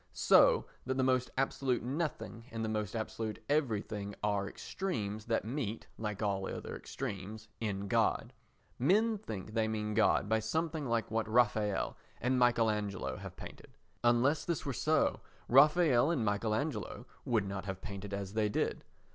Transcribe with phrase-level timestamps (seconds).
[0.13, 5.85] So that the most absolute nothing and the most absolute everything are extremes that meet
[5.99, 8.33] (like all other extremes) in God.
[8.79, 13.77] Men think they mean by God something like what Raffaelle and Michael Angelo have painted;
[14.03, 18.83] unless this were so Raffaelle and Michael Angelo would not have painted as they did.